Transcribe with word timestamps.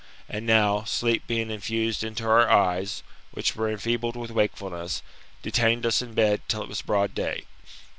And 0.27 0.47
now, 0.47 0.83
sleep 0.85 1.27
being 1.27 1.51
infused 1.51 2.03
into 2.03 2.23
our 2.25 2.49
eyes, 2.49 3.03
which 3.29 3.55
were 3.55 3.69
enfeebled 3.69 4.15
with 4.15 4.31
wakefulness, 4.31 5.03
detained 5.43 5.85
us 5.85 6.01
in 6.01 6.15
bed 6.15 6.41
till 6.47 6.63
it 6.63 6.69
was 6.69 6.81
broad 6.81 7.13
day. 7.13 7.43